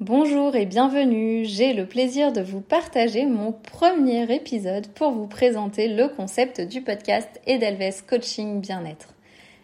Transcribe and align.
Bonjour 0.00 0.54
et 0.56 0.66
bienvenue, 0.66 1.46
j'ai 1.46 1.72
le 1.72 1.86
plaisir 1.86 2.30
de 2.30 2.42
vous 2.42 2.60
partager 2.60 3.24
mon 3.24 3.52
premier 3.52 4.30
épisode 4.30 4.88
pour 4.88 5.10
vous 5.12 5.26
présenter 5.26 5.88
le 5.88 6.08
concept 6.08 6.60
du 6.60 6.82
podcast 6.82 7.40
Edelweiss 7.46 8.02
Coaching 8.02 8.60
Bien-être. 8.60 9.14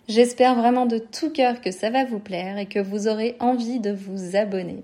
J'espère 0.08 0.54
vraiment 0.54 0.86
de 0.86 0.96
tout 0.96 1.28
cœur 1.28 1.60
que 1.60 1.70
ça 1.70 1.90
va 1.90 2.06
vous 2.06 2.18
plaire 2.18 2.56
et 2.56 2.64
que 2.64 2.78
vous 2.78 3.08
aurez 3.08 3.36
envie 3.40 3.78
de 3.78 3.92
vous 3.92 4.34
abonner. 4.34 4.82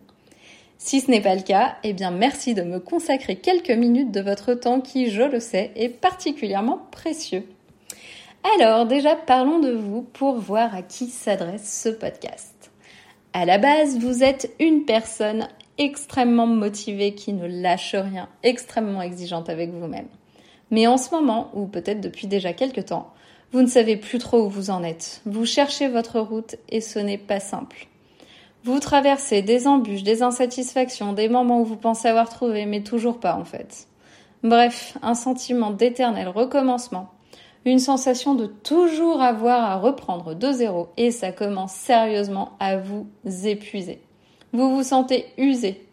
Si 0.77 1.01
ce 1.01 1.11
n'est 1.11 1.23
pas 1.23 1.35
le 1.35 1.41
cas, 1.41 1.77
eh 1.83 1.95
bien 1.95 2.11
merci 2.11 2.53
de 2.53 2.61
me 2.61 2.79
consacrer 2.79 3.37
quelques 3.37 3.71
minutes 3.71 4.13
de 4.13 4.21
votre 4.21 4.53
temps 4.53 4.83
qui, 4.83 5.11
je 5.11 5.23
le 5.23 5.41
sais, 5.41 5.71
est 5.77 5.89
particulièrement 5.89 6.83
précieux. 6.91 7.45
Alors 8.59 8.85
déjà 8.85 9.17
parlons 9.17 9.61
de 9.61 9.73
vous 9.73 10.03
pour 10.03 10.35
voir 10.35 10.75
à 10.75 10.83
qui 10.83 11.07
s'adresse 11.07 11.83
ce 11.83 11.89
podcast. 11.89 12.58
À 13.41 13.45
la 13.45 13.59
base, 13.59 14.01
vous 14.01 14.25
êtes 14.25 14.53
une 14.59 14.85
personne 14.85 15.47
extrêmement 15.79 16.49
motivée 16.49 17.15
qui 17.15 17.33
ne 17.33 17.47
lâche 17.47 17.95
rien, 17.95 18.29
extrêmement 18.43 19.01
exigeante 19.01 19.49
avec 19.49 19.71
vous-même. 19.71 20.09
Mais 20.73 20.89
en 20.89 20.97
ce 20.97 21.15
moment, 21.15 21.49
ou 21.55 21.67
peut-être 21.67 22.01
depuis 22.01 22.27
déjà 22.27 22.53
quelques 22.53 22.87
temps, 22.87 23.13
vous 23.53 23.63
ne 23.63 23.69
savez 23.69 23.97
plus 23.97 24.19
trop 24.19 24.41
où 24.41 24.49
vous 24.49 24.71
en 24.71 24.83
êtes. 24.83 25.23
Vous 25.25 25.47
cherchez 25.47 25.87
votre 25.87 26.19
route 26.19 26.57
et 26.69 26.81
ce 26.81 26.99
n'est 26.99 27.17
pas 27.17 27.39
simple. 27.39 27.87
Vous 28.65 28.81
traversez 28.81 29.41
des 29.41 29.69
embûches, 29.69 30.03
des 30.03 30.25
insatisfactions, 30.25 31.13
des 31.13 31.29
moments 31.29 31.61
où 31.61 31.65
vous 31.65 31.77
pensez 31.77 32.09
avoir 32.09 32.29
trouvé, 32.29 32.67
mais 32.67 32.83
toujours 32.83 33.21
pas 33.21 33.37
en 33.37 33.45
fait. 33.45 33.87
Bref, 34.43 34.99
un 35.01 35.15
sentiment 35.15 35.71
d'éternel 35.71 36.27
recommencement 36.27 37.13
une 37.65 37.79
sensation 37.79 38.35
de 38.35 38.47
toujours 38.47 39.21
avoir 39.21 39.65
à 39.65 39.77
reprendre 39.77 40.35
de 40.35 40.53
zéro 40.53 40.89
et 40.97 41.11
ça 41.11 41.33
commence 41.33 41.73
sérieusement 41.73 42.57
à 42.61 42.77
vous 42.77 43.07
épuiser. 43.45 44.01
Vous 44.53 44.75
vous 44.75 44.83
sentez 44.83 45.27
usé. 45.37 45.87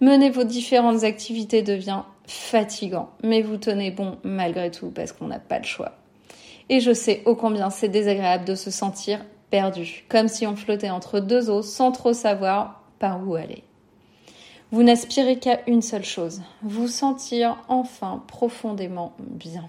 Mener 0.00 0.30
vos 0.30 0.44
différentes 0.44 1.04
activités 1.04 1.62
devient 1.62 2.02
fatigant, 2.26 3.10
mais 3.22 3.42
vous 3.42 3.56
tenez 3.56 3.90
bon 3.90 4.18
malgré 4.24 4.70
tout 4.70 4.90
parce 4.90 5.12
qu'on 5.12 5.28
n'a 5.28 5.38
pas 5.38 5.58
le 5.58 5.64
choix. 5.64 5.92
Et 6.68 6.80
je 6.80 6.92
sais 6.92 7.22
ô 7.24 7.34
combien 7.34 7.70
c'est 7.70 7.88
désagréable 7.88 8.44
de 8.44 8.54
se 8.54 8.70
sentir 8.70 9.24
perdu, 9.50 10.04
comme 10.08 10.28
si 10.28 10.46
on 10.46 10.56
flottait 10.56 10.90
entre 10.90 11.20
deux 11.20 11.50
eaux 11.50 11.62
sans 11.62 11.92
trop 11.92 12.12
savoir 12.12 12.82
par 12.98 13.26
où 13.26 13.34
aller. 13.34 13.64
Vous 14.70 14.82
n'aspirez 14.82 15.38
qu'à 15.38 15.60
une 15.66 15.82
seule 15.82 16.04
chose, 16.04 16.40
vous 16.62 16.88
sentir 16.88 17.58
enfin 17.68 18.22
profondément 18.26 19.12
bien. 19.18 19.68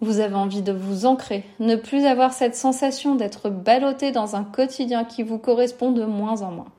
Vous 0.00 0.20
avez 0.20 0.34
envie 0.34 0.62
de 0.62 0.72
vous 0.72 1.06
ancrer, 1.06 1.44
ne 1.58 1.74
plus 1.74 2.04
avoir 2.04 2.32
cette 2.32 2.54
sensation 2.54 3.14
d'être 3.14 3.48
ballotté 3.48 4.12
dans 4.12 4.36
un 4.36 4.44
quotidien 4.44 5.04
qui 5.04 5.22
vous 5.22 5.38
correspond 5.38 5.90
de 5.90 6.04
moins 6.04 6.42
en 6.42 6.50
moins. 6.50 6.72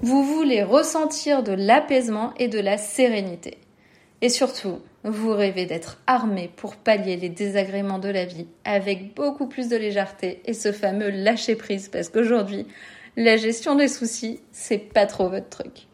Vous 0.00 0.22
voulez 0.22 0.62
ressentir 0.62 1.42
de 1.42 1.52
l'apaisement 1.52 2.32
et 2.38 2.48
de 2.48 2.58
la 2.58 2.78
sérénité. 2.78 3.58
Et 4.22 4.30
surtout, 4.30 4.78
vous 5.04 5.32
rêvez 5.32 5.66
d'être 5.66 5.98
armé 6.06 6.50
pour 6.56 6.76
pallier 6.76 7.16
les 7.16 7.28
désagréments 7.28 7.98
de 7.98 8.08
la 8.08 8.24
vie 8.24 8.46
avec 8.64 9.14
beaucoup 9.14 9.46
plus 9.46 9.68
de 9.68 9.76
légèreté 9.76 10.40
et 10.44 10.54
ce 10.54 10.72
fameux 10.72 11.10
lâcher 11.10 11.54
prise 11.54 11.88
parce 11.88 12.08
qu'aujourd'hui, 12.08 12.66
la 13.16 13.36
gestion 13.36 13.74
des 13.74 13.88
soucis, 13.88 14.40
c'est 14.52 14.78
pas 14.78 15.06
trop 15.06 15.28
votre 15.28 15.48
truc. 15.48 15.86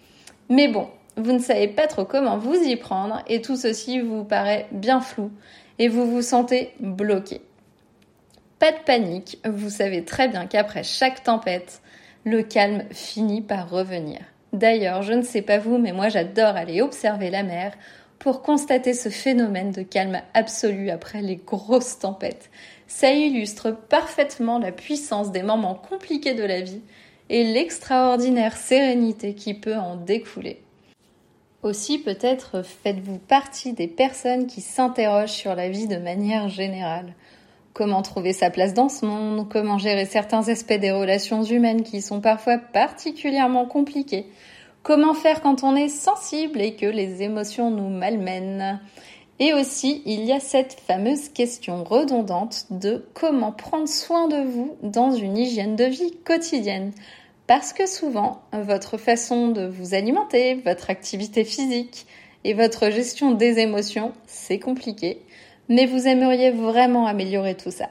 Mais 0.49 0.69
bon, 0.69 0.89
vous 1.17 1.33
ne 1.33 1.39
savez 1.39 1.69
pas 1.69 1.87
trop 1.87 2.05
comment 2.05 2.39
vous 2.39 2.55
y 2.55 2.77
prendre 2.77 3.23
et 3.29 3.41
tout 3.41 3.57
ceci 3.57 4.01
vous 4.01 4.25
paraît 4.25 4.67
bien 4.73 5.01
flou 5.01 5.31
et 5.79 5.89
vous 5.89 6.11
vous 6.11 6.23
sentez 6.23 6.73
bloqué. 6.81 7.41
Pas 8.59 8.73
de 8.73 8.79
panique, 8.87 9.39
vous 9.45 9.71
savez 9.71 10.05
très 10.05 10.29
bien 10.29 10.47
qu'après 10.47 10.83
chaque 10.83 11.23
tempête, 11.23 11.83
le 12.25 12.43
calme 12.43 12.85
finit 12.91 13.43
par 13.43 13.69
revenir. 13.69 14.21
D'ailleurs, 14.53 15.03
je 15.03 15.13
ne 15.13 15.23
sais 15.23 15.43
pas 15.43 15.59
vous, 15.59 15.79
mais 15.79 15.93
moi 15.93 16.09
j'adore 16.09 16.57
aller 16.57 16.81
observer 16.81 17.31
la 17.31 17.43
mer 17.43 17.73
pour 18.19 18.41
constater 18.41 18.95
ce 18.95 19.11
phénomène 19.11 19.73
de 19.73 19.83
calme 19.83 20.23
absolu 20.33 20.91
après 20.91 21.21
les 21.21 21.37
grosses 21.37 21.99
tempêtes. 21.99 22.51
Ça 22.87 23.13
illustre 23.13 23.71
parfaitement 23.73 24.59
la 24.59 24.73
puissance 24.73 25.33
des 25.33 25.43
moments 25.43 25.75
compliqués 25.75 26.35
de 26.35 26.45
la 26.45 26.61
vie 26.61 26.81
et 27.29 27.45
l'extraordinaire 27.53 28.57
sérénité 28.57 29.35
qui 29.35 29.55
peut 29.55 29.77
en 29.77 29.97
découler. 29.97 30.64
Aussi, 31.65 31.99
peut-être 31.99 32.63
faites-vous 32.63 33.17
partie 33.17 33.73
des 33.73 33.89
personnes 33.89 34.47
qui 34.47 34.61
s'interrogent 34.61 35.31
sur 35.31 35.55
la 35.55 35.71
vie 35.71 35.89
de 35.89 35.97
manière 35.97 36.51
générale. 36.51 37.15
Comment 37.73 38.03
trouver 38.03 38.35
sa 38.35 38.51
place 38.51 38.75
dans 38.75 38.91
ce 38.91 39.07
monde, 39.07 39.49
comment 39.49 39.79
gérer 39.79 40.05
certains 40.05 40.47
aspects 40.51 40.75
des 40.75 40.93
relations 40.93 41.43
humaines 41.43 41.83
qui 41.83 42.03
sont 42.03 42.21
parfois 42.21 42.59
particulièrement 42.59 43.65
compliqués, 43.65 44.27
comment 44.83 45.15
faire 45.15 45.41
quand 45.41 45.65
on 45.65 45.75
est 45.75 45.89
sensible 45.89 46.61
et 46.61 46.75
que 46.75 46.85
les 46.85 47.23
émotions 47.23 47.71
nous 47.71 47.89
malmènent. 47.89 48.79
Et 49.39 49.55
aussi, 49.55 50.03
il 50.05 50.23
y 50.27 50.33
a 50.33 50.41
cette 50.41 50.79
fameuse 50.87 51.31
question 51.31 51.83
redondante 51.83 52.67
de 52.69 53.07
comment 53.15 53.53
prendre 53.53 53.89
soin 53.89 54.29
de 54.29 54.45
vous 54.45 54.77
dans 54.83 55.13
une 55.13 55.39
hygiène 55.39 55.77
de 55.77 55.85
vie 55.85 56.15
quotidienne. 56.27 56.93
Parce 57.47 57.75
que 57.75 57.87
souvent, 57.87 58.41
votre 58.53 58.97
façon 58.97 59.49
de 59.49 59.67
vous 59.67 59.95
alimenter, 59.95 60.55
votre 60.65 60.89
activité 60.89 61.45
physique 61.45 62.07
et 62.43 62.55
votre 62.55 62.89
gestion 62.89 63.33
des 63.33 63.59
émotions, 63.59 64.13
c'est 64.27 64.59
compliqué, 64.59 65.21
mais 65.69 65.85
vous 65.85 66.07
aimeriez 66.07 66.51
vraiment 66.51 67.07
améliorer 67.07 67.55
tout 67.55 67.71
ça. 67.71 67.91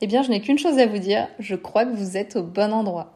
Eh 0.00 0.08
bien, 0.08 0.22
je 0.22 0.30
n'ai 0.30 0.40
qu'une 0.40 0.58
chose 0.58 0.78
à 0.78 0.86
vous 0.86 0.98
dire, 0.98 1.28
je 1.38 1.54
crois 1.54 1.84
que 1.84 1.94
vous 1.94 2.16
êtes 2.16 2.34
au 2.34 2.42
bon 2.42 2.72
endroit. 2.72 3.12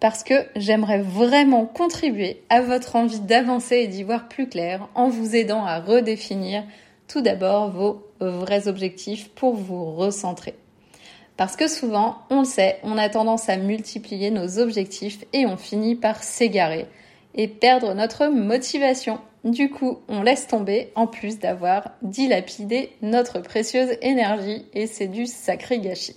Parce 0.00 0.24
que 0.24 0.34
j'aimerais 0.56 1.00
vraiment 1.00 1.66
contribuer 1.66 2.42
à 2.48 2.62
votre 2.62 2.96
envie 2.96 3.20
d'avancer 3.20 3.76
et 3.76 3.86
d'y 3.88 4.02
voir 4.02 4.28
plus 4.28 4.48
clair 4.48 4.88
en 4.94 5.08
vous 5.08 5.36
aidant 5.36 5.64
à 5.64 5.78
redéfinir 5.78 6.64
tout 7.06 7.20
d'abord 7.20 7.70
vos 7.70 8.02
vrais 8.20 8.66
objectifs 8.66 9.28
pour 9.30 9.54
vous 9.54 9.94
recentrer. 9.94 10.54
Parce 11.36 11.56
que 11.56 11.68
souvent, 11.68 12.18
on 12.30 12.40
le 12.40 12.44
sait, 12.46 12.78
on 12.82 12.96
a 12.96 13.08
tendance 13.08 13.48
à 13.48 13.56
multiplier 13.56 14.30
nos 14.30 14.58
objectifs 14.58 15.24
et 15.32 15.44
on 15.46 15.56
finit 15.56 15.94
par 15.94 16.22
s'égarer 16.22 16.86
et 17.34 17.48
perdre 17.48 17.94
notre 17.94 18.28
motivation. 18.28 19.18
Du 19.44 19.70
coup, 19.70 19.98
on 20.08 20.22
laisse 20.22 20.46
tomber 20.46 20.90
en 20.94 21.06
plus 21.06 21.38
d'avoir 21.38 21.90
dilapidé 22.02 22.90
notre 23.02 23.40
précieuse 23.40 23.96
énergie 24.00 24.64
et 24.72 24.86
c'est 24.86 25.08
du 25.08 25.26
sacré 25.26 25.78
gâchis. 25.78 26.16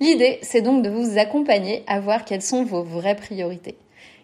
L'idée, 0.00 0.40
c'est 0.42 0.60
donc 0.60 0.82
de 0.82 0.90
vous 0.90 1.16
accompagner 1.18 1.84
à 1.86 2.00
voir 2.00 2.24
quelles 2.24 2.42
sont 2.42 2.64
vos 2.64 2.82
vraies 2.82 3.14
priorités. 3.14 3.78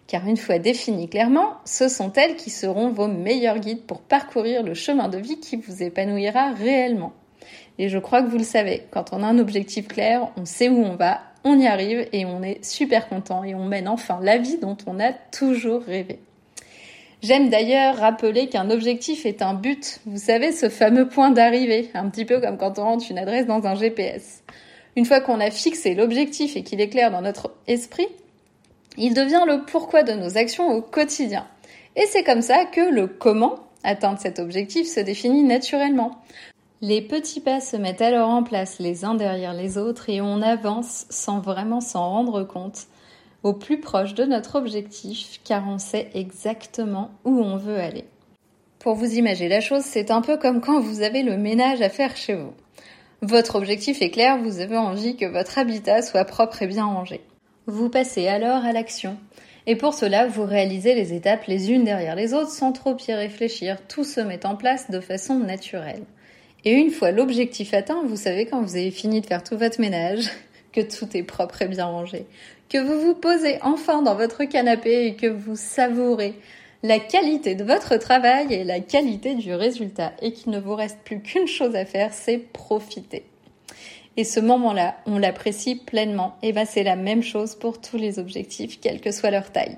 Car 0.07 0.27
une 0.27 0.35
fois 0.35 0.59
définies 0.59 1.07
clairement, 1.07 1.53
ce 1.63 1.87
sont 1.87 2.11
elles 2.13 2.35
qui 2.35 2.49
seront 2.49 2.91
vos 2.91 3.07
meilleurs 3.07 3.59
guides 3.59 3.85
pour 3.85 4.01
parcourir 4.01 4.61
le 4.61 4.73
chemin 4.73 5.07
de 5.07 5.17
vie 5.17 5.39
qui 5.39 5.55
vous 5.55 5.81
épanouira 5.81 6.51
réellement. 6.51 7.13
Et 7.81 7.89
je 7.89 7.97
crois 7.97 8.21
que 8.21 8.27
vous 8.29 8.37
le 8.37 8.43
savez, 8.43 8.83
quand 8.91 9.11
on 9.11 9.23
a 9.23 9.25
un 9.25 9.39
objectif 9.39 9.87
clair, 9.87 10.27
on 10.37 10.45
sait 10.45 10.69
où 10.69 10.85
on 10.85 10.95
va, 10.95 11.21
on 11.43 11.59
y 11.59 11.65
arrive 11.65 12.07
et 12.13 12.25
on 12.25 12.43
est 12.43 12.63
super 12.63 13.09
content 13.09 13.43
et 13.43 13.55
on 13.55 13.65
mène 13.65 13.87
enfin 13.87 14.19
la 14.21 14.37
vie 14.37 14.59
dont 14.59 14.77
on 14.85 14.99
a 14.99 15.11
toujours 15.11 15.81
rêvé. 15.81 16.19
J'aime 17.23 17.49
d'ailleurs 17.49 17.95
rappeler 17.95 18.49
qu'un 18.49 18.69
objectif 18.69 19.25
est 19.25 19.41
un 19.41 19.55
but. 19.55 19.99
Vous 20.05 20.19
savez, 20.19 20.51
ce 20.51 20.69
fameux 20.69 21.07
point 21.07 21.31
d'arrivée, 21.31 21.89
un 21.95 22.07
petit 22.07 22.23
peu 22.23 22.39
comme 22.39 22.59
quand 22.59 22.77
on 22.77 22.83
rentre 22.83 23.05
une 23.09 23.17
adresse 23.17 23.47
dans 23.47 23.65
un 23.65 23.73
GPS. 23.73 24.43
Une 24.95 25.05
fois 25.05 25.19
qu'on 25.19 25.39
a 25.39 25.49
fixé 25.49 25.95
l'objectif 25.95 26.55
et 26.55 26.61
qu'il 26.61 26.81
est 26.81 26.89
clair 26.89 27.09
dans 27.09 27.21
notre 27.21 27.51
esprit, 27.65 28.09
il 28.95 29.15
devient 29.15 29.43
le 29.47 29.65
pourquoi 29.65 30.03
de 30.03 30.13
nos 30.13 30.37
actions 30.37 30.67
au 30.67 30.83
quotidien. 30.83 31.47
Et 31.95 32.05
c'est 32.05 32.23
comme 32.23 32.43
ça 32.43 32.65
que 32.65 32.91
le 32.91 33.07
comment 33.07 33.55
atteindre 33.83 34.19
cet 34.19 34.37
objectif 34.37 34.87
se 34.87 34.99
définit 34.99 35.41
naturellement. 35.41 36.21
Les 36.83 37.03
petits 37.03 37.41
pas 37.41 37.61
se 37.61 37.77
mettent 37.77 38.01
alors 38.01 38.29
en 38.29 38.41
place 38.41 38.79
les 38.79 39.05
uns 39.05 39.13
derrière 39.13 39.53
les 39.53 39.77
autres 39.77 40.09
et 40.09 40.19
on 40.19 40.41
avance 40.41 41.05
sans 41.11 41.39
vraiment 41.39 41.79
s'en 41.79 42.09
rendre 42.09 42.43
compte 42.43 42.87
au 43.43 43.53
plus 43.53 43.79
proche 43.79 44.15
de 44.15 44.25
notre 44.25 44.55
objectif 44.55 45.39
car 45.43 45.67
on 45.67 45.77
sait 45.77 46.09
exactement 46.15 47.11
où 47.23 47.39
on 47.39 47.55
veut 47.55 47.77
aller. 47.77 48.05
Pour 48.79 48.95
vous 48.95 49.13
imaginer 49.13 49.49
la 49.49 49.61
chose, 49.61 49.83
c'est 49.83 50.09
un 50.09 50.21
peu 50.21 50.37
comme 50.37 50.59
quand 50.59 50.79
vous 50.79 51.03
avez 51.03 51.21
le 51.21 51.37
ménage 51.37 51.83
à 51.83 51.89
faire 51.89 52.17
chez 52.17 52.33
vous. 52.33 52.53
Votre 53.21 53.57
objectif 53.57 54.01
est 54.01 54.09
clair, 54.09 54.39
vous 54.39 54.59
avez 54.59 54.77
envie 54.77 55.15
que 55.15 55.27
votre 55.27 55.59
habitat 55.59 56.01
soit 56.01 56.25
propre 56.25 56.63
et 56.63 56.67
bien 56.67 56.85
rangé. 56.85 57.21
Vous 57.67 57.89
passez 57.89 58.27
alors 58.27 58.65
à 58.65 58.71
l'action. 58.71 59.17
Et 59.67 59.75
pour 59.75 59.93
cela, 59.93 60.25
vous 60.25 60.45
réalisez 60.45 60.95
les 60.95 61.13
étapes 61.13 61.45
les 61.45 61.71
unes 61.71 61.83
derrière 61.83 62.15
les 62.15 62.33
autres 62.33 62.49
sans 62.49 62.71
trop 62.71 62.97
y 63.07 63.13
réfléchir. 63.13 63.77
Tout 63.87 64.03
se 64.03 64.19
met 64.19 64.47
en 64.47 64.55
place 64.55 64.89
de 64.89 64.99
façon 64.99 65.37
naturelle. 65.37 66.01
Et 66.63 66.71
une 66.71 66.91
fois 66.91 67.11
l'objectif 67.11 67.73
atteint, 67.73 68.03
vous 68.05 68.17
savez 68.17 68.45
quand 68.45 68.61
vous 68.61 68.75
avez 68.75 68.91
fini 68.91 69.21
de 69.21 69.25
faire 69.25 69.43
tout 69.43 69.57
votre 69.57 69.81
ménage, 69.81 70.29
que 70.73 70.81
tout 70.81 71.07
est 71.15 71.23
propre 71.23 71.61
et 71.63 71.67
bien 71.67 71.85
rangé, 71.85 72.25
que 72.69 72.77
vous 72.77 72.99
vous 72.99 73.15
posez 73.15 73.57
enfin 73.61 74.01
dans 74.01 74.15
votre 74.15 74.45
canapé 74.45 75.05
et 75.05 75.15
que 75.15 75.27
vous 75.27 75.55
savourez 75.55 76.35
la 76.83 76.99
qualité 76.99 77.55
de 77.55 77.63
votre 77.63 77.97
travail 77.97 78.53
et 78.53 78.63
la 78.63 78.79
qualité 78.79 79.35
du 79.35 79.53
résultat 79.53 80.13
et 80.21 80.33
qu'il 80.33 80.51
ne 80.51 80.59
vous 80.59 80.75
reste 80.75 80.99
plus 81.03 81.21
qu'une 81.21 81.47
chose 81.47 81.75
à 81.75 81.85
faire, 81.85 82.13
c'est 82.13 82.37
profiter. 82.37 83.25
Et 84.17 84.23
ce 84.23 84.39
moment-là, 84.39 84.97
on 85.05 85.17
l'apprécie 85.17 85.75
pleinement. 85.75 86.35
Et 86.41 86.53
ben, 86.53 86.65
c'est 86.65 86.83
la 86.83 86.95
même 86.95 87.23
chose 87.23 87.55
pour 87.55 87.79
tous 87.79 87.97
les 87.97 88.19
objectifs, 88.19 88.79
quelle 88.79 88.99
que 88.99 89.11
soit 89.11 89.31
leur 89.31 89.51
taille. 89.51 89.77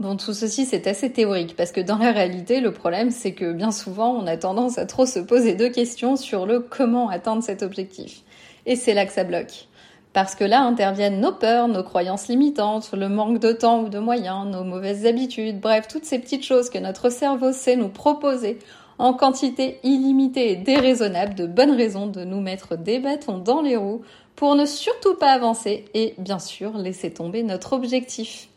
Bon, 0.00 0.16
tout 0.16 0.34
ceci, 0.34 0.66
c'est 0.66 0.88
assez 0.88 1.12
théorique, 1.12 1.54
parce 1.56 1.70
que 1.70 1.80
dans 1.80 1.98
la 1.98 2.10
réalité, 2.10 2.60
le 2.60 2.72
problème, 2.72 3.12
c'est 3.12 3.32
que 3.32 3.52
bien 3.52 3.70
souvent, 3.70 4.10
on 4.10 4.26
a 4.26 4.36
tendance 4.36 4.76
à 4.76 4.86
trop 4.86 5.06
se 5.06 5.20
poser 5.20 5.54
deux 5.54 5.70
questions 5.70 6.16
sur 6.16 6.46
le 6.46 6.58
comment 6.58 7.08
atteindre 7.08 7.44
cet 7.44 7.62
objectif. 7.62 8.22
Et 8.66 8.74
c'est 8.74 8.92
là 8.92 9.06
que 9.06 9.12
ça 9.12 9.22
bloque. 9.22 9.68
Parce 10.12 10.34
que 10.34 10.42
là 10.44 10.62
interviennent 10.62 11.20
nos 11.20 11.32
peurs, 11.32 11.68
nos 11.68 11.84
croyances 11.84 12.26
limitantes, 12.26 12.90
le 12.92 13.08
manque 13.08 13.38
de 13.38 13.52
temps 13.52 13.82
ou 13.82 13.88
de 13.88 14.00
moyens, 14.00 14.46
nos 14.46 14.64
mauvaises 14.64 15.06
habitudes, 15.06 15.60
bref, 15.60 15.86
toutes 15.86 16.04
ces 16.04 16.18
petites 16.18 16.44
choses 16.44 16.70
que 16.70 16.78
notre 16.78 17.10
cerveau 17.10 17.52
sait 17.52 17.76
nous 17.76 17.88
proposer 17.88 18.58
en 18.98 19.12
quantité 19.12 19.78
illimitée 19.84 20.52
et 20.52 20.56
déraisonnable 20.56 21.34
de 21.34 21.46
bonnes 21.46 21.74
raisons 21.74 22.06
de 22.06 22.24
nous 22.24 22.40
mettre 22.40 22.76
des 22.76 22.98
bâtons 22.98 23.38
dans 23.38 23.60
les 23.60 23.76
roues 23.76 24.02
pour 24.36 24.56
ne 24.56 24.66
surtout 24.66 25.14
pas 25.14 25.32
avancer 25.32 25.84
et 25.94 26.14
bien 26.18 26.38
sûr 26.38 26.76
laisser 26.78 27.12
tomber 27.12 27.42
notre 27.42 27.72
objectif. 27.72 28.48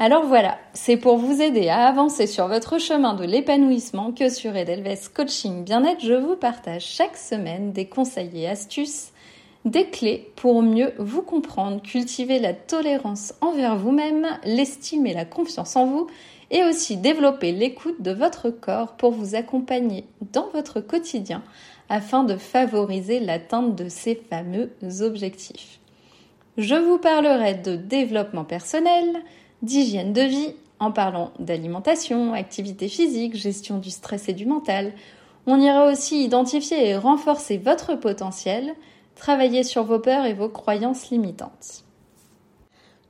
Alors 0.00 0.26
voilà, 0.26 0.58
c'est 0.72 0.96
pour 0.96 1.18
vous 1.18 1.40
aider 1.40 1.68
à 1.68 1.86
avancer 1.86 2.26
sur 2.26 2.48
votre 2.48 2.80
chemin 2.80 3.14
de 3.14 3.24
l'épanouissement 3.24 4.10
que 4.10 4.28
sur 4.28 4.56
Edelweiss 4.56 5.08
Coaching 5.08 5.62
Bien-être, 5.62 6.04
je 6.04 6.14
vous 6.14 6.34
partage 6.34 6.84
chaque 6.84 7.16
semaine 7.16 7.72
des 7.72 7.86
conseils 7.86 8.42
et 8.42 8.48
astuces, 8.48 9.12
des 9.64 9.86
clés 9.86 10.32
pour 10.34 10.62
mieux 10.62 10.92
vous 10.98 11.22
comprendre, 11.22 11.80
cultiver 11.80 12.40
la 12.40 12.54
tolérance 12.54 13.34
envers 13.40 13.76
vous-même, 13.76 14.26
l'estime 14.44 15.06
et 15.06 15.14
la 15.14 15.24
confiance 15.24 15.76
en 15.76 15.86
vous, 15.86 16.08
et 16.50 16.64
aussi 16.64 16.96
développer 16.96 17.52
l'écoute 17.52 18.02
de 18.02 18.10
votre 18.10 18.50
corps 18.50 18.96
pour 18.96 19.12
vous 19.12 19.36
accompagner 19.36 20.06
dans 20.32 20.48
votre 20.48 20.80
quotidien 20.80 21.42
afin 21.88 22.24
de 22.24 22.36
favoriser 22.36 23.20
l'atteinte 23.20 23.76
de 23.76 23.88
ces 23.88 24.16
fameux 24.16 24.72
objectifs. 25.02 25.78
Je 26.58 26.74
vous 26.74 26.98
parlerai 26.98 27.54
de 27.54 27.76
développement 27.76 28.44
personnel, 28.44 29.22
d'hygiène 29.64 30.12
de 30.12 30.22
vie 30.22 30.54
en 30.78 30.92
parlant 30.92 31.32
d'alimentation, 31.38 32.32
activité 32.32 32.88
physique, 32.88 33.36
gestion 33.36 33.78
du 33.78 33.90
stress 33.90 34.28
et 34.28 34.32
du 34.32 34.46
mental. 34.46 34.92
On 35.46 35.60
ira 35.60 35.90
aussi 35.90 36.24
identifier 36.24 36.88
et 36.88 36.96
renforcer 36.96 37.58
votre 37.58 37.94
potentiel, 37.94 38.74
travailler 39.14 39.62
sur 39.62 39.84
vos 39.84 39.98
peurs 39.98 40.26
et 40.26 40.34
vos 40.34 40.48
croyances 40.48 41.10
limitantes. 41.10 41.84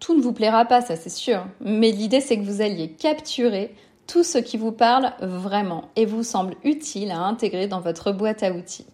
Tout 0.01 0.15
ne 0.17 0.23
vous 0.23 0.33
plaira 0.33 0.65
pas, 0.67 0.83
ça 0.83 0.97
c'est 0.97 1.11
sûr, 1.11 1.47
mais 1.61 1.91
l'idée 1.91 2.21
c'est 2.21 2.37
que 2.37 2.45
vous 2.45 2.61
alliez 2.61 2.91
capturer 2.91 3.75
tout 4.07 4.23
ce 4.23 4.39
qui 4.39 4.59
vous 4.59 4.73
parle 4.73 5.13
vraiment 5.21 5.89
et 5.97 6.05
vous 6.05 6.23
semble 6.23 6.57
utile 6.63 7.11
à 7.11 7.21
intégrer 7.21 7.69
dans 7.69 7.81
votre 7.81 8.13
boîte 8.13 8.43
à 8.43 8.53
outils, 8.53 8.87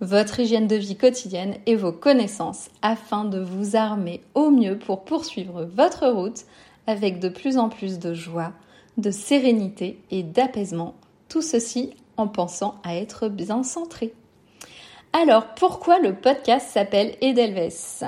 votre 0.00 0.40
hygiène 0.40 0.66
de 0.66 0.76
vie 0.76 0.96
quotidienne 0.96 1.56
et 1.66 1.76
vos 1.76 1.92
connaissances 1.92 2.70
afin 2.80 3.24
de 3.24 3.38
vous 3.38 3.76
armer 3.76 4.22
au 4.34 4.50
mieux 4.50 4.78
pour 4.78 5.04
poursuivre 5.04 5.64
votre 5.64 6.08
route 6.08 6.44
avec 6.86 7.18
de 7.18 7.28
plus 7.28 7.58
en 7.58 7.68
plus 7.68 7.98
de 7.98 8.14
joie, 8.14 8.52
de 8.96 9.10
sérénité 9.10 9.98
et 10.10 10.22
d'apaisement, 10.22 10.94
tout 11.28 11.42
ceci 11.42 11.94
en 12.16 12.28
pensant 12.28 12.76
à 12.84 12.96
être 12.96 13.28
bien 13.28 13.62
centré. 13.62 14.14
Alors, 15.12 15.54
pourquoi 15.54 16.00
le 16.00 16.14
podcast 16.14 16.68
s'appelle 16.70 17.14
Edelweiss? 17.20 18.04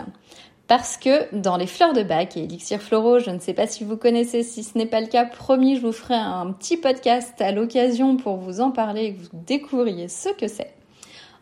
Parce 0.68 0.96
que 0.96 1.32
dans 1.32 1.56
les 1.56 1.68
fleurs 1.68 1.92
de 1.92 2.02
bac 2.02 2.36
et 2.36 2.42
élixir 2.42 2.82
floraux, 2.82 3.20
je 3.20 3.30
ne 3.30 3.38
sais 3.38 3.54
pas 3.54 3.68
si 3.68 3.84
vous 3.84 3.96
connaissez, 3.96 4.42
si 4.42 4.64
ce 4.64 4.76
n'est 4.76 4.86
pas 4.86 5.00
le 5.00 5.06
cas, 5.06 5.24
promis, 5.24 5.76
je 5.76 5.82
vous 5.82 5.92
ferai 5.92 6.16
un 6.16 6.50
petit 6.50 6.76
podcast 6.76 7.40
à 7.40 7.52
l'occasion 7.52 8.16
pour 8.16 8.36
vous 8.36 8.60
en 8.60 8.72
parler 8.72 9.04
et 9.04 9.14
que 9.14 9.22
vous 9.22 9.28
découvriez 9.46 10.08
ce 10.08 10.30
que 10.30 10.48
c'est. 10.48 10.74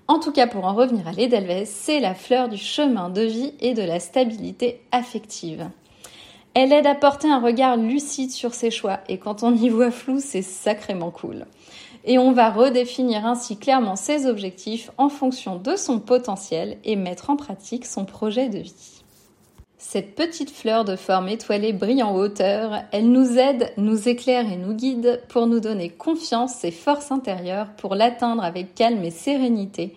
En 0.07 0.19
tout 0.19 0.33
cas, 0.33 0.47
pour 0.47 0.67
en 0.67 0.75
revenir 0.75 1.09
à 1.09 1.13
l'Edelweiss, 1.13 1.71
c'est 1.71 2.01
la 2.01 2.15
fleur 2.15 2.51
du 2.51 2.59
chemin 2.59 3.09
de 3.09 3.23
vie 3.23 3.55
et 3.61 3.73
de 3.73 3.83
la 3.83 4.01
stabilité 4.01 4.83
affective. 4.93 5.71
Elle 6.55 6.73
aide 6.73 6.87
à 6.87 6.95
porter 6.95 7.29
un 7.29 7.41
regard 7.41 7.77
lucide 7.77 8.31
sur 8.31 8.55
ses 8.55 8.71
choix 8.71 9.01
et 9.09 9.19
quand 9.19 9.43
on 9.43 9.53
y 9.53 9.69
voit 9.69 9.91
flou, 9.91 10.21
c'est 10.21 10.43
sacrément 10.43 11.11
cool. 11.11 11.47
Et 12.05 12.17
on 12.17 12.31
va 12.31 12.51
redéfinir 12.51 13.27
ainsi 13.27 13.57
clairement 13.57 13.97
ses 13.97 14.27
objectifs 14.27 14.93
en 14.97 15.09
fonction 15.09 15.57
de 15.57 15.75
son 15.75 15.99
potentiel 15.99 16.79
et 16.85 16.95
mettre 16.95 17.31
en 17.31 17.37
pratique 17.37 17.87
son 17.87 18.05
projet 18.05 18.49
de 18.49 18.59
vie. 18.59 19.03
Cette 19.79 20.15
petite 20.15 20.51
fleur 20.51 20.85
de 20.85 20.95
forme 20.95 21.29
étoilée 21.29 21.73
brille 21.73 22.03
en 22.05 22.15
hauteur, 22.15 22.85
elle 22.93 23.11
nous 23.11 23.37
aide, 23.37 23.73
nous 23.77 24.09
éclaire 24.09 24.51
et 24.51 24.57
nous 24.57 24.75
guide 24.75 25.23
pour 25.29 25.47
nous 25.47 25.61
donner 25.61 25.91
confiance 25.91 26.65
et 26.65 26.71
force 26.71 27.11
intérieure 27.11 27.69
pour 27.77 27.97
l'atteindre 27.97 28.45
avec 28.45 28.75
calme 28.75 29.03
et 29.03 29.11
sérénité, 29.11 29.97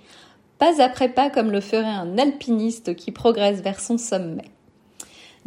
pas 0.57 0.81
après 0.81 1.09
pas 1.09 1.29
comme 1.29 1.51
le 1.51 1.61
ferait 1.61 1.85
un 1.85 2.17
alpiniste 2.17 2.95
qui 2.95 3.11
progresse 3.11 3.61
vers 3.61 3.79
son 3.79 3.97
sommet. 3.97 4.45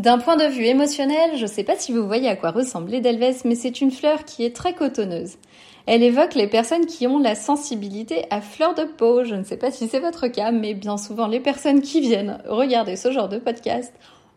D'un 0.01 0.17
point 0.17 0.39
de 0.39 0.47
vue 0.47 0.65
émotionnel, 0.65 1.37
je 1.37 1.43
ne 1.43 1.47
sais 1.47 1.63
pas 1.63 1.77
si 1.77 1.93
vous 1.93 2.07
voyez 2.07 2.27
à 2.27 2.35
quoi 2.35 2.53
ressemble 2.53 2.91
l'Edelweiss, 2.91 3.45
mais 3.45 3.55
c'est 3.55 3.83
une 3.83 3.91
fleur 3.91 4.25
qui 4.25 4.47
est 4.47 4.57
très 4.57 4.73
cotonneuse. 4.73 5.37
Elle 5.85 6.03
évoque 6.03 6.35
les 6.35 6.47
personnes 6.47 6.87
qui 6.87 7.07
ont 7.07 7.19
la 7.19 7.35
sensibilité 7.35 8.25
à 8.31 8.41
fleur 8.41 8.73
de 8.75 8.85
peau. 8.85 9.25
Je 9.25 9.35
ne 9.35 9.45
sais 9.45 9.59
pas 9.59 9.71
si 9.71 9.89
c'est 9.89 10.01
votre 10.01 10.29
cas, 10.29 10.53
mais 10.53 10.73
bien 10.73 10.97
souvent 10.97 11.27
les 11.27 11.39
personnes 11.39 11.83
qui 11.83 12.01
viennent 12.01 12.43
regarder 12.49 12.97
ce 12.97 13.13
genre 13.13 13.29
de 13.29 13.37
podcast 13.37 13.93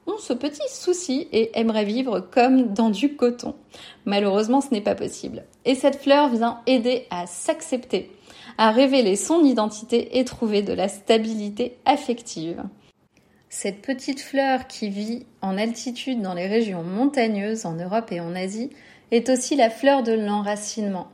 ont 0.06 0.18
ce 0.20 0.34
petit 0.34 0.68
souci 0.68 1.30
et 1.32 1.58
aimeraient 1.58 1.86
vivre 1.86 2.20
comme 2.20 2.74
dans 2.74 2.90
du 2.90 3.16
coton. 3.16 3.56
Malheureusement, 4.04 4.60
ce 4.60 4.72
n'est 4.72 4.82
pas 4.82 4.96
possible. 4.96 5.46
Et 5.64 5.76
cette 5.76 6.02
fleur 6.02 6.28
vient 6.28 6.60
aider 6.68 7.08
à 7.10 7.26
s'accepter, 7.26 8.12
à 8.58 8.72
révéler 8.72 9.16
son 9.16 9.46
identité 9.46 10.20
et 10.20 10.26
trouver 10.26 10.62
de 10.62 10.74
la 10.74 10.90
stabilité 10.90 11.78
affective. 11.86 12.66
Cette 13.56 13.84
petite 13.84 14.20
fleur 14.20 14.66
qui 14.66 14.90
vit 14.90 15.28
en 15.44 15.60
altitude 15.60 16.24
dans 16.24 16.34
les 16.34 16.48
régions 16.48 16.82
montagneuses 16.82 17.68
en 17.68 17.74
Europe 17.74 18.12
et 18.12 18.20
en 18.20 18.36
Asie 18.36 18.72
est 19.12 19.30
aussi 19.30 19.56
la 19.56 19.70
fleur 19.70 20.02
de 20.02 20.12
l'enracinement. 20.12 21.08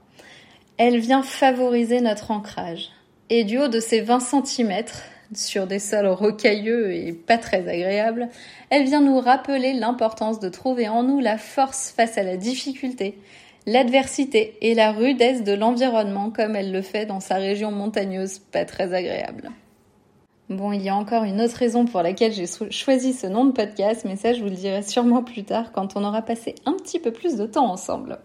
Elle 0.78 1.00
vient 1.00 1.22
favoriser 1.22 2.00
notre 2.00 2.32
ancrage. 2.32 2.92
Et 3.30 3.44
du 3.44 3.60
haut 3.60 3.68
de 3.68 3.82
ses 3.82 4.00
20 4.00 4.22
cm, 4.22 4.86
sur 5.34 5.68
des 5.68 5.80
sols 5.80 6.08
rocailleux 6.08 6.94
et 6.94 7.12
pas 7.12 7.38
très 7.38 7.68
agréables, 7.68 8.30
elle 8.70 8.86
vient 8.86 9.02
nous 9.02 9.20
rappeler 9.20 9.74
l'importance 9.74 10.40
de 10.40 10.48
trouver 10.48 10.88
en 10.88 11.04
nous 11.04 11.20
la 11.20 11.38
force 11.38 11.92
face 11.92 12.18
à 12.18 12.24
la 12.24 12.38
difficulté, 12.38 13.20
l'adversité 13.68 14.58
et 14.62 14.76
la 14.76 14.94
rudesse 14.94 15.44
de 15.44 15.54
l'environnement 15.54 16.32
comme 16.32 16.56
elle 16.56 16.72
le 16.72 16.82
fait 16.82 17.06
dans 17.06 17.20
sa 17.20 17.36
région 17.36 17.70
montagneuse 17.70 18.40
pas 18.40 18.64
très 18.64 18.94
agréable. 18.94 19.52
Bon, 20.50 20.72
il 20.72 20.81
y 20.81 20.90
a 20.90 20.96
encore 20.96 21.25
une 21.25 21.42
autre 21.42 21.57
raison 21.57 21.86
pour 21.86 22.01
laquelle 22.01 22.34
j'ai 22.34 22.48
choisi 22.72 23.13
ce 23.13 23.28
nom 23.28 23.46
de 23.46 23.51
podcast, 23.51 24.04
mais 24.04 24.16
ça 24.16 24.34
je 24.34 24.42
vous 24.42 24.50
le 24.50 24.56
dirai 24.56 24.81
sûrement 24.81 25.22
plus 25.22 25.44
tard 25.44 25.72
quand 25.72 25.96
on 25.96 26.04
aura 26.04 26.24
passé 26.24 26.56
un 26.66 26.74
petit 26.74 26.98
peu 26.98 27.12
plus 27.12 27.36
de 27.36 27.46
temps 27.46 27.72
ensemble. 27.72 28.18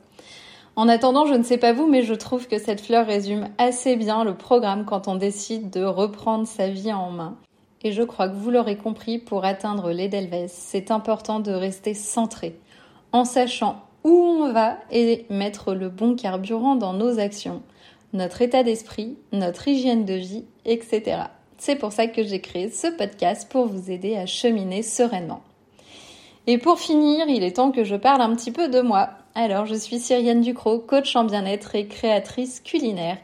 En 0.74 0.88
attendant, 0.88 1.26
je 1.26 1.34
ne 1.34 1.42
sais 1.42 1.58
pas 1.58 1.74
vous, 1.74 1.86
mais 1.86 2.02
je 2.02 2.14
trouve 2.14 2.48
que 2.48 2.58
cette 2.58 2.80
fleur 2.80 3.06
résume 3.06 3.48
assez 3.58 3.96
bien 3.96 4.24
le 4.24 4.34
programme 4.34 4.86
quand 4.86 5.06
on 5.06 5.16
décide 5.16 5.68
de 5.68 5.84
reprendre 5.84 6.46
sa 6.46 6.68
vie 6.68 6.94
en 6.94 7.10
main. 7.10 7.36
Et 7.82 7.92
je 7.92 8.02
crois 8.02 8.30
que 8.30 8.36
vous 8.36 8.50
l'aurez 8.50 8.78
compris, 8.78 9.18
pour 9.18 9.44
atteindre 9.44 9.92
l'Edelweiss, 9.92 10.50
c'est 10.50 10.90
important 10.90 11.40
de 11.40 11.52
rester 11.52 11.92
centré, 11.92 12.58
en 13.12 13.26
sachant 13.26 13.82
où 14.02 14.10
on 14.10 14.50
va 14.50 14.78
et 14.90 15.26
mettre 15.28 15.74
le 15.74 15.90
bon 15.90 16.16
carburant 16.16 16.74
dans 16.74 16.94
nos 16.94 17.18
actions, 17.18 17.62
notre 18.14 18.40
état 18.40 18.62
d'esprit, 18.62 19.18
notre 19.32 19.68
hygiène 19.68 20.06
de 20.06 20.14
vie, 20.14 20.46
etc. 20.64 21.24
C'est 21.58 21.76
pour 21.76 21.92
ça 21.92 22.06
que 22.06 22.22
j'ai 22.22 22.40
créé 22.40 22.70
ce 22.70 22.88
podcast 22.88 23.48
pour 23.50 23.66
vous 23.66 23.90
aider 23.90 24.16
à 24.16 24.26
cheminer 24.26 24.82
sereinement. 24.82 25.42
Et 26.46 26.58
pour 26.58 26.78
finir, 26.78 27.26
il 27.28 27.42
est 27.42 27.56
temps 27.56 27.70
que 27.70 27.84
je 27.84 27.96
parle 27.96 28.20
un 28.20 28.34
petit 28.34 28.52
peu 28.52 28.68
de 28.68 28.80
moi. 28.80 29.10
Alors, 29.34 29.64
je 29.64 29.74
suis 29.74 29.98
Cyrienne 29.98 30.42
Ducrot, 30.42 30.80
coach 30.80 31.16
en 31.16 31.24
bien-être 31.24 31.74
et 31.74 31.86
créatrice 31.86 32.60
culinaire. 32.60 33.16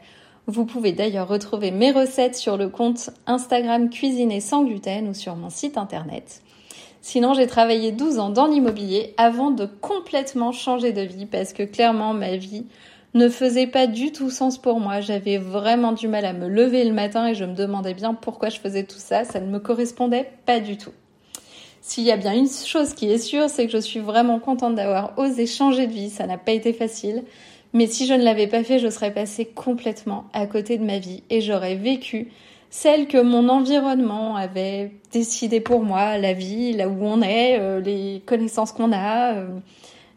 Vous 0.47 0.65
pouvez 0.65 0.91
d'ailleurs 0.91 1.27
retrouver 1.27 1.69
mes 1.69 1.91
recettes 1.91 2.35
sur 2.35 2.57
le 2.57 2.67
compte 2.67 3.11
Instagram 3.27 3.89
Cuisiner 3.89 4.39
sans 4.39 4.63
gluten 4.63 5.07
ou 5.07 5.13
sur 5.13 5.35
mon 5.35 5.49
site 5.51 5.77
internet. 5.77 6.41
Sinon, 7.01 7.33
j'ai 7.33 7.47
travaillé 7.47 7.91
12 7.91 8.19
ans 8.19 8.29
dans 8.29 8.47
l'immobilier 8.47 9.13
avant 9.17 9.51
de 9.51 9.65
complètement 9.65 10.51
changer 10.51 10.91
de 10.91 11.01
vie 11.01 11.25
parce 11.25 11.53
que 11.53 11.63
clairement 11.63 12.13
ma 12.13 12.37
vie 12.37 12.65
ne 13.13 13.29
faisait 13.29 13.67
pas 13.67 13.87
du 13.87 14.11
tout 14.11 14.29
sens 14.29 14.57
pour 14.57 14.79
moi. 14.79 15.01
J'avais 15.01 15.37
vraiment 15.37 15.91
du 15.91 16.07
mal 16.07 16.25
à 16.25 16.33
me 16.33 16.47
lever 16.47 16.83
le 16.85 16.93
matin 16.93 17.27
et 17.27 17.35
je 17.35 17.45
me 17.45 17.55
demandais 17.55 17.93
bien 17.93 18.13
pourquoi 18.13 18.49
je 18.49 18.59
faisais 18.59 18.83
tout 18.83 18.99
ça. 18.99 19.23
Ça 19.23 19.39
ne 19.39 19.47
me 19.47 19.59
correspondait 19.59 20.29
pas 20.45 20.59
du 20.59 20.77
tout. 20.77 20.93
S'il 21.81 22.03
y 22.03 22.11
a 22.11 22.17
bien 22.17 22.33
une 22.33 22.47
chose 22.47 22.93
qui 22.93 23.11
est 23.11 23.17
sûre, 23.17 23.49
c'est 23.49 23.65
que 23.65 23.71
je 23.71 23.79
suis 23.79 23.99
vraiment 23.99 24.39
contente 24.39 24.75
d'avoir 24.75 25.17
osé 25.17 25.47
changer 25.47 25.87
de 25.87 25.91
vie. 25.91 26.09
Ça 26.09 26.27
n'a 26.27 26.37
pas 26.37 26.51
été 26.51 26.73
facile. 26.73 27.23
Mais 27.73 27.87
si 27.87 28.05
je 28.05 28.13
ne 28.13 28.23
l'avais 28.23 28.47
pas 28.47 28.63
fait, 28.63 28.79
je 28.79 28.89
serais 28.89 29.13
passée 29.13 29.45
complètement 29.45 30.25
à 30.33 30.45
côté 30.45 30.77
de 30.77 30.83
ma 30.83 30.99
vie 30.99 31.23
et 31.29 31.41
j'aurais 31.41 31.75
vécu 31.75 32.31
celle 32.69 33.07
que 33.07 33.21
mon 33.21 33.49
environnement 33.49 34.35
avait 34.35 34.91
décidé 35.11 35.59
pour 35.59 35.83
moi, 35.83 36.17
la 36.17 36.33
vie, 36.33 36.73
là 36.73 36.87
où 36.87 37.03
on 37.03 37.21
est, 37.21 37.59
euh, 37.59 37.81
les 37.81 38.21
connaissances 38.25 38.71
qu'on 38.71 38.93
a. 38.93 39.33
Euh, 39.35 39.47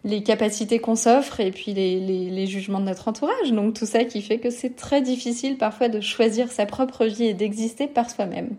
les 0.04 0.22
capacités 0.22 0.78
qu'on 0.78 0.96
s'offre 0.96 1.40
et 1.40 1.50
puis 1.50 1.72
les, 1.72 2.46
jugements 2.46 2.80
de 2.80 2.84
notre 2.84 3.08
entourage. 3.08 3.52
Donc 3.52 3.74
tout 3.74 3.86
ça 3.86 4.04
qui 4.04 4.20
fait 4.20 4.38
que 4.38 4.50
c'est 4.50 4.76
très 4.76 5.00
difficile 5.00 5.56
parfois 5.56 5.88
de 5.88 6.00
choisir 6.00 6.52
sa 6.52 6.66
propre 6.66 7.06
vie 7.06 7.24
et 7.24 7.34
d'exister 7.34 7.86
par 7.86 8.10
soi-même. 8.10 8.50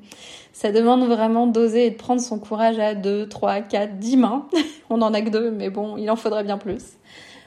Ça 0.53 0.71
demande 0.71 1.05
vraiment 1.05 1.45
d'oser 1.45 1.85
et 1.85 1.91
de 1.91 1.95
prendre 1.95 2.21
son 2.21 2.39
courage 2.39 2.79
à 2.79 2.95
2, 2.95 3.29
3, 3.29 3.61
4, 3.61 3.99
10 3.99 4.17
mains. 4.17 4.47
On 4.89 5.01
en 5.01 5.13
a 5.13 5.21
que 5.21 5.29
deux, 5.29 5.51
mais 5.51 5.69
bon, 5.69 5.97
il 5.97 6.09
en 6.09 6.15
faudrait 6.15 6.43
bien 6.43 6.57
plus. 6.57 6.83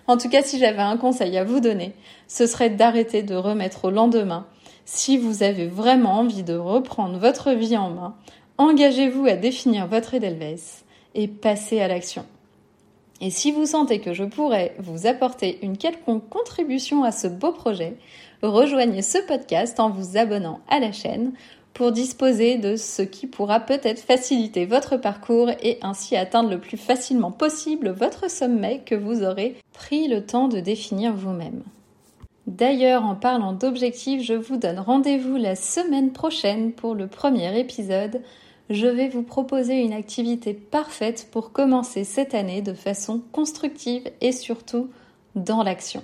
En 0.06 0.16
tout 0.16 0.28
cas, 0.28 0.42
si 0.42 0.58
j'avais 0.58 0.82
un 0.82 0.96
conseil 0.96 1.36
à 1.36 1.44
vous 1.44 1.60
donner, 1.60 1.92
ce 2.28 2.46
serait 2.46 2.70
d'arrêter 2.70 3.22
de 3.22 3.34
remettre 3.34 3.86
au 3.86 3.90
lendemain. 3.90 4.46
Si 4.84 5.18
vous 5.18 5.42
avez 5.42 5.66
vraiment 5.66 6.20
envie 6.20 6.44
de 6.44 6.54
reprendre 6.54 7.18
votre 7.18 7.50
vie 7.50 7.76
en 7.76 7.90
main, 7.90 8.14
engagez-vous 8.56 9.26
à 9.26 9.34
définir 9.34 9.86
votre 9.86 10.14
Edelweiss 10.14 10.84
et 11.14 11.28
passez 11.28 11.80
à 11.80 11.88
l'action. 11.88 12.24
Et 13.20 13.30
si 13.30 13.50
vous 13.50 13.66
sentez 13.66 14.00
que 14.00 14.14
je 14.14 14.24
pourrais 14.24 14.74
vous 14.78 15.06
apporter 15.06 15.58
une 15.62 15.76
quelconque 15.76 16.28
contribution 16.28 17.02
à 17.02 17.10
ce 17.10 17.26
beau 17.26 17.52
projet, 17.52 17.96
rejoignez 18.42 19.02
ce 19.02 19.18
podcast 19.18 19.80
en 19.80 19.90
vous 19.90 20.16
abonnant 20.16 20.60
à 20.68 20.78
la 20.78 20.92
chaîne 20.92 21.32
pour 21.74 21.92
disposer 21.92 22.58
de 22.58 22.76
ce 22.76 23.02
qui 23.02 23.26
pourra 23.26 23.60
peut-être 23.60 24.00
faciliter 24.00 24.66
votre 24.66 24.96
parcours 24.96 25.50
et 25.62 25.78
ainsi 25.82 26.16
atteindre 26.16 26.50
le 26.50 26.58
plus 26.58 26.76
facilement 26.76 27.30
possible 27.30 27.90
votre 27.90 28.30
sommet 28.30 28.82
que 28.84 28.94
vous 28.94 29.22
aurez 29.22 29.56
pris 29.72 30.08
le 30.08 30.24
temps 30.24 30.48
de 30.48 30.60
définir 30.60 31.12
vous-même. 31.12 31.62
D'ailleurs, 32.48 33.04
en 33.04 33.14
parlant 33.14 33.52
d'objectifs, 33.52 34.22
je 34.22 34.34
vous 34.34 34.56
donne 34.56 34.78
rendez-vous 34.78 35.36
la 35.36 35.54
semaine 35.54 36.12
prochaine 36.12 36.72
pour 36.72 36.94
le 36.94 37.06
premier 37.06 37.58
épisode 37.60 38.22
je 38.70 38.86
vais 38.86 39.08
vous 39.08 39.22
proposer 39.22 39.82
une 39.82 39.92
activité 39.92 40.52
parfaite 40.52 41.28
pour 41.30 41.52
commencer 41.52 42.04
cette 42.04 42.34
année 42.34 42.62
de 42.62 42.74
façon 42.74 43.22
constructive 43.32 44.10
et 44.20 44.32
surtout 44.32 44.88
dans 45.34 45.62
l'action. 45.62 46.02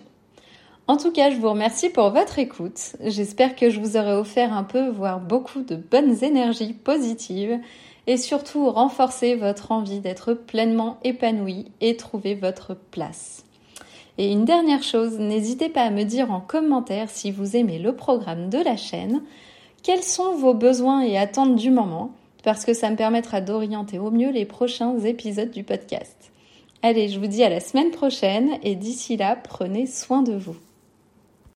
En 0.87 0.97
tout 0.97 1.13
cas, 1.13 1.31
je 1.31 1.37
vous 1.37 1.51
remercie 1.51 1.89
pour 1.89 2.11
votre 2.11 2.39
écoute. 2.39 2.97
J'espère 3.01 3.57
que 3.57 3.71
je 3.71 3.81
vous 3.81 3.97
aurai 3.97 4.13
offert 4.13 4.53
un 4.53 4.65
peu, 4.65 4.89
voire 4.89 5.19
beaucoup 5.19 5.63
de 5.63 5.77
bonnes 5.77 6.23
énergies 6.23 6.75
positives 6.75 7.59
et 8.07 8.19
surtout 8.19 8.69
renforcer 8.71 9.35
votre 9.35 9.73
envie 9.73 10.01
d'être 10.01 10.35
pleinement 10.35 10.99
épanoui 11.03 11.67
et 11.81 11.97
trouver 11.97 12.35
votre 12.35 12.75
place. 12.75 13.45
Et 14.19 14.31
une 14.31 14.45
dernière 14.45 14.83
chose, 14.83 15.19
n'hésitez 15.19 15.71
pas 15.71 15.83
à 15.83 15.91
me 15.91 16.05
dire 16.05 16.31
en 16.31 16.41
commentaire 16.41 17.09
si 17.09 17.31
vous 17.31 17.57
aimez 17.57 17.79
le 17.79 17.97
programme 17.97 18.51
de 18.51 18.59
la 18.59 18.77
chaîne, 18.77 19.23
quels 19.83 20.03
sont 20.03 20.35
vos 20.35 20.55
besoins 20.55 21.01
et 21.01 21.19
attentes 21.19 21.57
du 21.57 21.71
moment? 21.71 22.13
Parce 22.45 22.65
que 22.65 22.75
ça 22.75 22.91
me 22.91 22.97
permettra 22.97 23.41
d'orienter 23.41 23.99
au 23.99 24.11
mieux 24.11 24.31
les 24.31 24.45
prochains 24.45 24.99
épisodes 25.01 25.51
du 25.51 25.65
podcast. 25.65 26.31
Allez, 26.83 27.09
je 27.09 27.19
vous 27.19 27.27
dis 27.27 27.43
à 27.43 27.49
la 27.49 27.61
semaine 27.61 27.91
prochaine 27.91 28.59
et 28.63 28.77
d'ici 28.77 29.17
là, 29.17 29.37
prenez 29.43 29.87
soin 29.87 30.23
de 30.23 30.35
vous. 30.35 30.57